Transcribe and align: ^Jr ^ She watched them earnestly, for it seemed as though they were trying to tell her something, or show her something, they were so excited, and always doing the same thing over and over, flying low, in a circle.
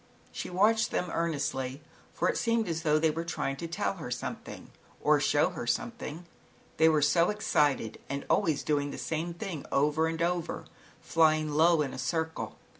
^Jr 0.01 0.29
^ 0.29 0.29
She 0.31 0.49
watched 0.49 0.89
them 0.89 1.11
earnestly, 1.13 1.79
for 2.11 2.27
it 2.27 2.35
seemed 2.35 2.67
as 2.67 2.81
though 2.81 2.97
they 2.97 3.11
were 3.11 3.23
trying 3.23 3.55
to 3.57 3.67
tell 3.67 3.97
her 3.97 4.09
something, 4.09 4.71
or 4.99 5.19
show 5.19 5.49
her 5.51 5.67
something, 5.67 6.25
they 6.77 6.89
were 6.89 7.03
so 7.03 7.29
excited, 7.29 7.99
and 8.09 8.25
always 8.27 8.63
doing 8.63 8.89
the 8.89 8.97
same 8.97 9.35
thing 9.35 9.63
over 9.71 10.07
and 10.07 10.23
over, 10.23 10.65
flying 11.01 11.51
low, 11.51 11.83
in 11.83 11.93
a 11.93 11.99
circle. 11.99 12.57